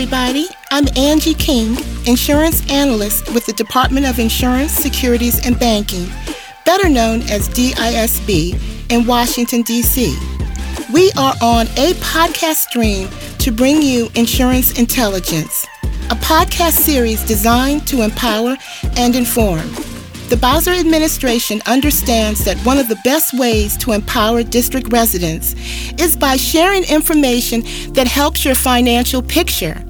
[0.00, 0.46] everybody.
[0.70, 1.76] I'm Angie King,
[2.06, 6.06] insurance analyst with the Department of Insurance, Securities, and Banking,
[6.64, 10.16] better known as DISB, in Washington, D.C.
[10.94, 13.08] We are on a podcast stream
[13.40, 15.66] to bring you Insurance Intelligence,
[16.10, 18.56] a podcast series designed to empower
[18.96, 19.68] and inform.
[20.28, 25.56] The Bowser administration understands that one of the best ways to empower district residents
[26.00, 27.62] is by sharing information
[27.94, 29.82] that helps your financial picture.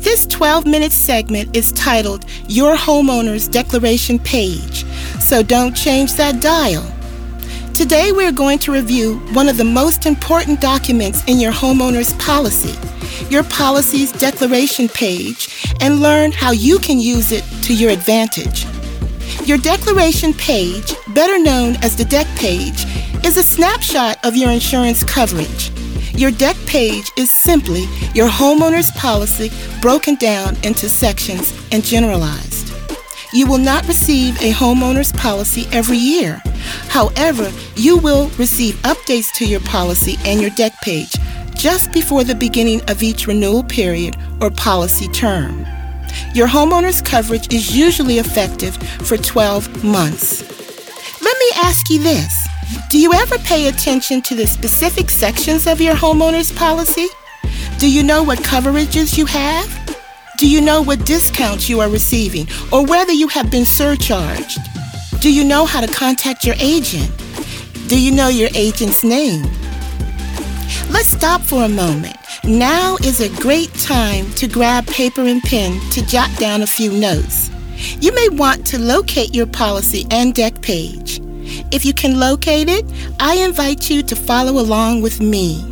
[0.00, 4.86] This 12 minute segment is titled Your Homeowner's Declaration Page,
[5.20, 6.82] so don't change that dial.
[7.74, 12.74] Today we're going to review one of the most important documents in your homeowner's policy,
[13.28, 18.64] your policy's declaration page, and learn how you can use it to your advantage.
[19.46, 22.86] Your declaration page, better known as the deck page,
[23.26, 25.70] is a snapshot of your insurance coverage.
[26.20, 32.74] Your deck page is simply your homeowner's policy broken down into sections and generalized.
[33.32, 36.42] You will not receive a homeowner's policy every year.
[36.88, 41.10] However, you will receive updates to your policy and your deck page
[41.54, 45.64] just before the beginning of each renewal period or policy term.
[46.34, 48.76] Your homeowner's coverage is usually effective
[49.06, 50.42] for 12 months.
[51.22, 52.49] Let me ask you this.
[52.90, 57.06] Do you ever pay attention to the specific sections of your homeowner's policy?
[57.78, 59.68] Do you know what coverages you have?
[60.38, 64.58] Do you know what discounts you are receiving or whether you have been surcharged?
[65.20, 67.10] Do you know how to contact your agent?
[67.88, 69.42] Do you know your agent's name?
[70.90, 75.78] Let's stop for a moment now is a great time to grab paper and pen
[75.90, 77.50] to jot down a few notes.
[78.00, 81.19] You may want to locate your policy and deck page.
[81.72, 82.84] If you can locate it,
[83.20, 85.64] I invite you to follow along with me.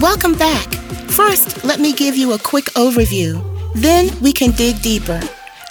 [0.00, 0.72] Welcome back.
[1.10, 3.42] First, let me give you a quick overview.
[3.74, 5.20] Then we can dig deeper.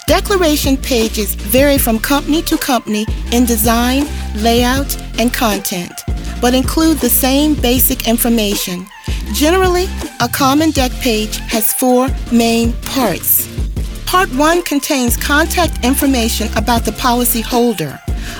[0.06, 4.06] Declaration pages vary from company to company in design,
[4.36, 6.02] layout, and content,
[6.40, 8.86] but include the same basic information.
[9.32, 9.86] Generally,
[10.20, 13.48] a common deck page has four main parts.
[14.06, 17.98] Part 1 contains contact information about the policy holder,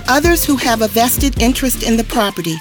[0.09, 2.57] others who have a vested interest in the property,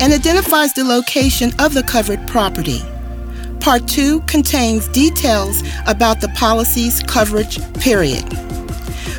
[0.00, 2.80] and identifies the location of the covered property.
[3.60, 8.24] Part 2 contains details about the policy's coverage period.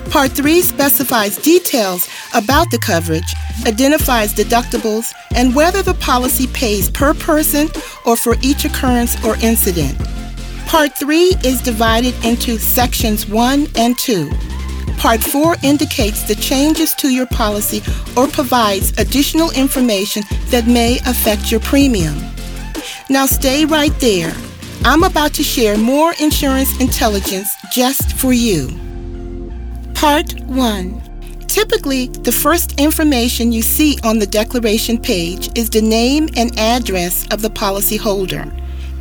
[0.09, 3.31] Part 3 specifies details about the coverage,
[3.67, 7.69] identifies deductibles, and whether the policy pays per person
[8.07, 9.95] or for each occurrence or incident.
[10.65, 14.31] Part 3 is divided into sections 1 and 2.
[14.97, 17.83] Part 4 indicates the changes to your policy
[18.17, 22.17] or provides additional information that may affect your premium.
[23.09, 24.33] Now stay right there.
[24.83, 28.88] I'm about to share more insurance intelligence just for you.
[29.99, 36.29] Part 1 Typically, the first information you see on the declaration page is the name
[36.37, 38.47] and address of the policyholder,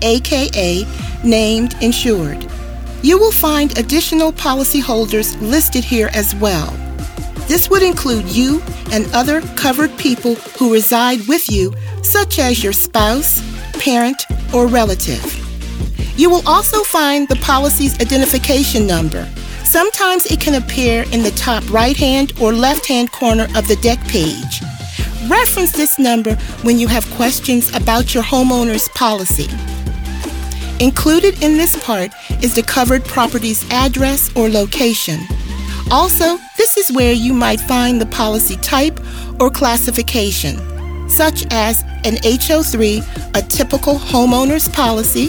[0.02, 0.84] aka
[1.22, 2.50] named insured.
[3.02, 6.72] You will find additional policyholders listed here as well.
[7.46, 8.60] This would include you
[8.90, 11.72] and other covered people who reside with you,
[12.02, 13.40] such as your spouse,
[13.74, 14.20] parent,
[14.52, 15.22] or relative.
[16.18, 19.28] You will also find the policy's identification number.
[19.68, 23.76] Sometimes it can appear in the top right hand or left hand corner of the
[23.82, 24.62] deck page.
[25.28, 29.46] Reference this number when you have questions about your homeowner's policy.
[30.82, 32.12] Included in this part
[32.42, 35.20] is the covered property's address or location.
[35.90, 38.98] Also, this is where you might find the policy type
[39.38, 40.56] or classification
[41.10, 45.28] such as an HO3, a typical homeowner's policy,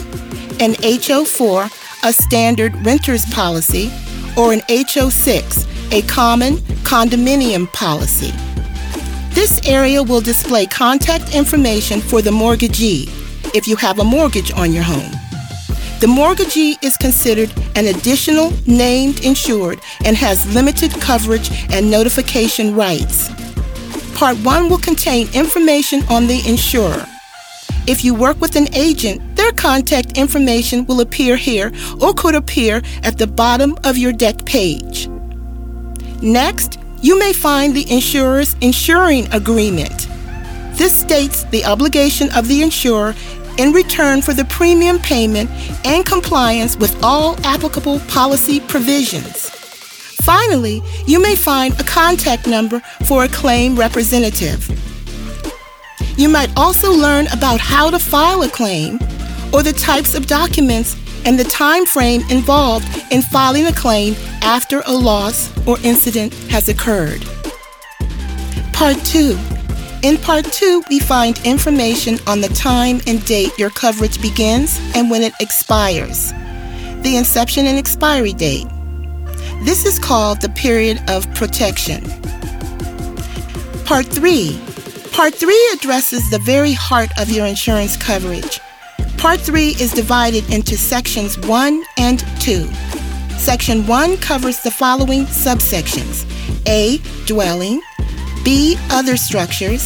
[0.64, 1.70] an HO4,
[2.04, 3.90] a standard renter's policy,
[4.36, 8.32] or an HO6, a common condominium policy.
[9.34, 13.08] This area will display contact information for the mortgagee
[13.54, 15.12] if you have a mortgage on your home.
[16.00, 23.28] The mortgagee is considered an additional named insured and has limited coverage and notification rights.
[24.14, 27.06] Part 1 will contain information on the insurer.
[27.90, 32.82] If you work with an agent, their contact information will appear here or could appear
[33.02, 35.08] at the bottom of your deck page.
[36.22, 40.06] Next, you may find the insurer's insuring agreement.
[40.78, 43.12] This states the obligation of the insurer
[43.58, 45.50] in return for the premium payment
[45.84, 49.50] and compliance with all applicable policy provisions.
[50.22, 54.70] Finally, you may find a contact number for a claim representative.
[56.16, 58.98] You might also learn about how to file a claim
[59.52, 64.82] or the types of documents and the time frame involved in filing a claim after
[64.86, 67.22] a loss or incident has occurred.
[68.72, 69.38] Part 2.
[70.02, 75.10] In Part 2, we find information on the time and date your coverage begins and
[75.10, 76.32] when it expires,
[77.02, 78.66] the inception and expiry date.
[79.62, 82.02] This is called the period of protection.
[83.84, 84.58] Part 3.
[85.12, 88.60] Part 3 addresses the very heart of your insurance coverage
[89.20, 92.66] Part 3 is divided into sections 1 and 2.
[93.36, 96.24] Section 1 covers the following subsections
[96.66, 96.96] A.
[97.26, 97.82] Dwelling,
[98.44, 98.78] B.
[98.88, 99.82] Other structures,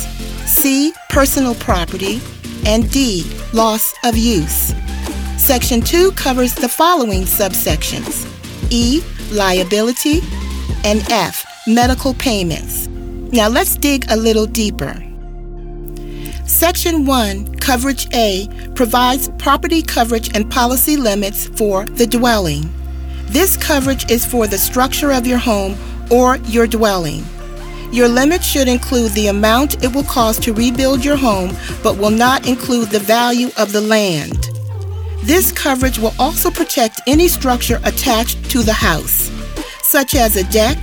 [0.46, 0.92] C.
[1.10, 2.20] Personal property,
[2.64, 3.28] and D.
[3.52, 4.72] Loss of use.
[5.36, 8.30] Section 2 covers the following subsections
[8.70, 9.02] E.
[9.32, 10.20] Liability,
[10.84, 11.44] and F.
[11.66, 12.86] Medical payments.
[13.32, 14.94] Now let's dig a little deeper.
[16.54, 22.72] Section 1, Coverage A, provides property coverage and policy limits for the dwelling.
[23.24, 25.76] This coverage is for the structure of your home
[26.12, 27.24] or your dwelling.
[27.90, 32.10] Your limit should include the amount it will cost to rebuild your home, but will
[32.10, 34.48] not include the value of the land.
[35.24, 39.28] This coverage will also protect any structure attached to the house,
[39.82, 40.78] such as a deck,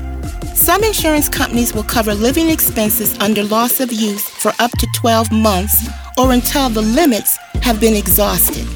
[0.54, 5.32] Some insurance companies will cover living expenses under loss of use for up to 12
[5.32, 5.88] months
[6.20, 8.68] or until the limits have been exhausted.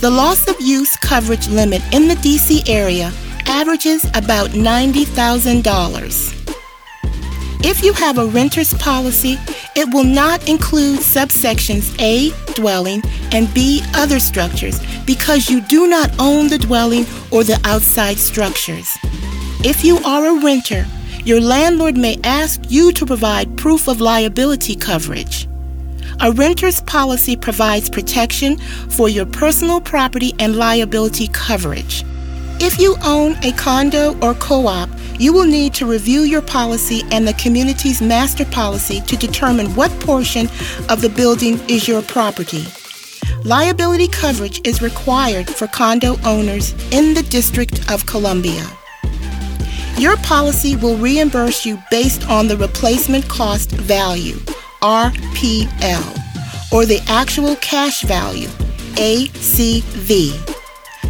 [0.00, 3.10] The loss of use coverage limit in the DC area
[3.46, 6.34] averages about $90,000.
[7.64, 9.36] If you have a renter's policy,
[9.74, 16.10] it will not include subsections A, dwelling, and B, other structures, because you do not
[16.20, 18.96] own the dwelling or the outside structures.
[19.64, 20.86] If you are a renter,
[21.24, 25.48] your landlord may ask you to provide proof of liability coverage.
[26.20, 28.58] A renter's policy provides protection
[28.90, 32.04] for your personal property and liability coverage.
[32.60, 34.88] If you own a condo or co op,
[35.20, 39.92] you will need to review your policy and the community's master policy to determine what
[40.00, 40.48] portion
[40.88, 42.64] of the building is your property.
[43.44, 48.66] Liability coverage is required for condo owners in the District of Columbia.
[49.98, 54.38] Your policy will reimburse you based on the replacement cost value,
[54.82, 58.48] RPL, or the actual cash value,
[58.94, 60.32] ACV.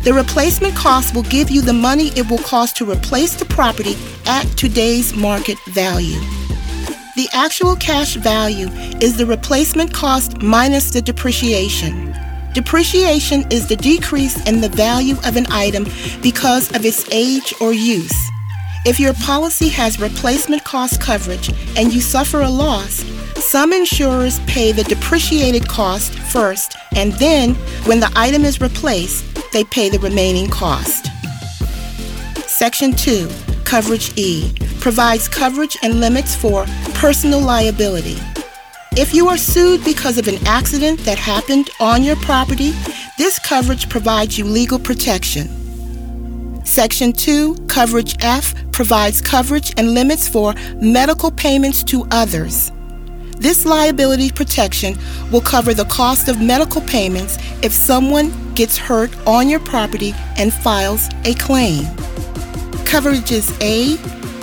[0.05, 3.95] The replacement cost will give you the money it will cost to replace the property
[4.27, 6.19] at today's market value.
[7.17, 8.69] The actual cash value
[9.03, 12.15] is the replacement cost minus the depreciation.
[12.55, 15.85] Depreciation is the decrease in the value of an item
[16.23, 18.15] because of its age or use.
[18.87, 23.05] If your policy has replacement cost coverage and you suffer a loss,
[23.41, 27.55] some insurers pay the depreciated cost first, and then,
[27.85, 31.09] when the item is replaced, they pay the remaining cost.
[32.47, 33.29] Section 2,
[33.65, 38.19] Coverage E, provides coverage and limits for personal liability.
[38.93, 42.73] If you are sued because of an accident that happened on your property,
[43.17, 45.47] this coverage provides you legal protection.
[46.65, 52.73] Section 2, Coverage F, provides coverage and limits for medical payments to others.
[53.39, 54.99] This liability protection
[55.31, 60.53] will cover the cost of medical payments if someone gets hurt on your property and
[60.53, 61.85] files a claim.
[62.85, 63.97] Coverages A,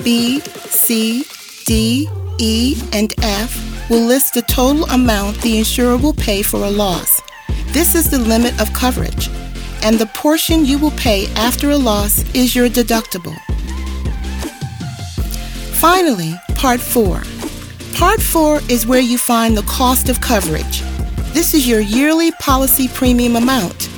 [0.03, 1.25] B, C,
[1.65, 2.07] D,
[2.39, 7.21] E, and F will list the total amount the insurer will pay for a loss.
[7.67, 9.29] This is the limit of coverage
[9.83, 13.35] and the portion you will pay after a loss is your deductible.
[15.73, 17.21] Finally, Part 4.
[17.95, 20.81] Part 4 is where you find the cost of coverage.
[21.31, 23.89] This is your yearly policy premium amount.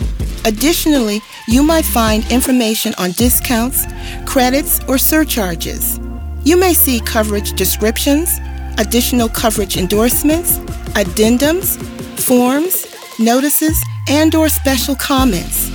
[0.46, 3.88] Additionally, you might find information on discounts,
[4.28, 6.00] credits, or surcharges.
[6.44, 8.38] You may see coverage descriptions,
[8.78, 10.60] additional coverage endorsements,
[10.94, 11.82] addendums,
[12.20, 12.86] forms,
[13.18, 15.72] notices, and or special comments.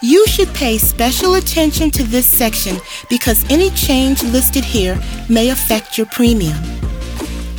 [0.00, 2.76] You should pay special attention to this section
[3.10, 4.96] because any change listed here
[5.28, 6.56] may affect your premium.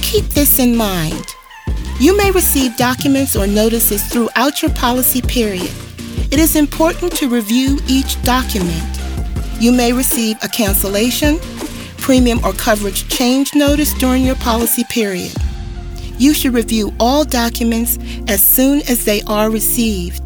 [0.06, 1.36] Keep this in mind.
[2.00, 5.72] You may receive documents or notices throughout your policy period.
[6.32, 8.84] It is important to review each document.
[9.60, 11.40] You may receive a cancellation,
[11.98, 15.34] premium or coverage change notice during your policy period.
[16.20, 17.98] You should review all documents
[18.28, 20.22] as soon as they are received.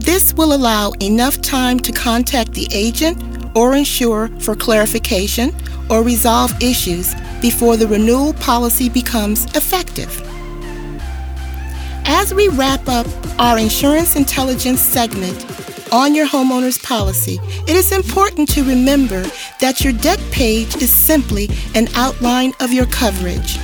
[0.00, 3.20] This will allow enough time to contact the agent
[3.58, 5.52] or insurer for clarification
[5.90, 7.12] or resolve issues
[7.42, 10.22] before the renewal policy becomes effective.
[12.04, 13.06] As we wrap up
[13.40, 15.36] our insurance intelligence segment
[15.92, 19.22] on your homeowner's policy, it is important to remember
[19.60, 23.56] that your deck page is simply an outline of your coverage.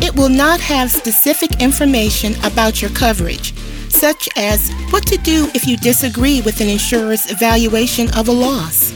[0.00, 3.52] It will not have specific information about your coverage
[3.90, 8.87] such as what to do if you disagree with an insurer's evaluation of a loss,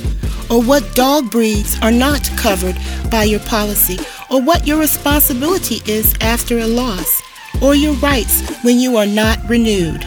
[0.52, 2.76] or what dog breeds are not covered
[3.10, 3.98] by your policy,
[4.30, 7.22] or what your responsibility is after a loss,
[7.62, 10.04] or your rights when you are not renewed.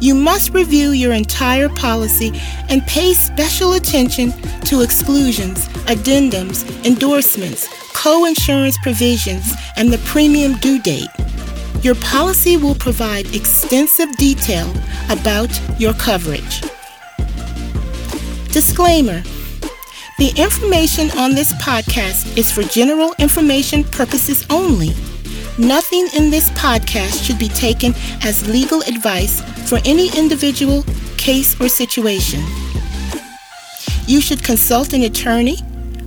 [0.00, 2.30] You must review your entire policy
[2.68, 4.30] and pay special attention
[4.66, 11.08] to exclusions, addendums, endorsements, co insurance provisions, and the premium due date.
[11.82, 14.72] Your policy will provide extensive detail
[15.10, 16.67] about your coverage.
[18.58, 19.22] Disclaimer
[20.18, 24.88] The information on this podcast is for general information purposes only.
[25.58, 30.84] Nothing in this podcast should be taken as legal advice for any individual
[31.16, 32.40] case or situation.
[34.08, 35.58] You should consult an attorney,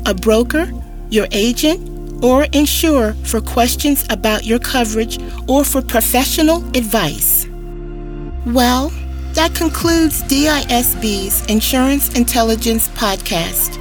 [0.06, 0.70] a broker,
[1.10, 7.48] your agent, or insurer for questions about your coverage or for professional advice.
[8.46, 8.92] Well,
[9.34, 13.78] that concludes DISB's Insurance Intelligence Podcast.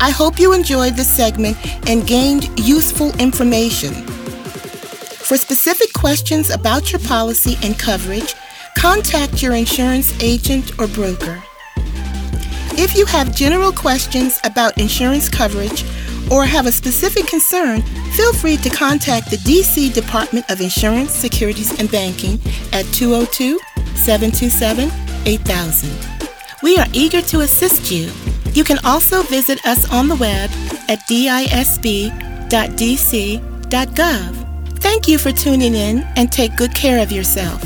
[0.00, 1.56] I hope you enjoyed this segment
[1.88, 3.92] and gained useful information.
[3.92, 8.34] For specific questions about your policy and coverage,
[8.76, 11.42] contact your insurance agent or broker.
[12.78, 15.84] If you have general questions about insurance coverage
[16.30, 21.78] or have a specific concern, feel free to contact the DC Department of Insurance, Securities,
[21.78, 22.38] and Banking
[22.72, 23.58] at 202
[23.96, 24.90] 727
[25.26, 25.90] 8000.
[26.62, 28.10] We are eager to assist you.
[28.52, 30.50] You can also visit us on the web
[30.88, 32.16] at disb.dc.gov.
[34.78, 37.62] Thank you for tuning in and take good care of yourself.